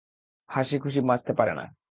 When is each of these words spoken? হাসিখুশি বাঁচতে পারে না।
হাসিখুশি 0.49 0.99
বাঁচতে 1.01 1.31
পারে 1.33 1.53
না। 1.53 1.73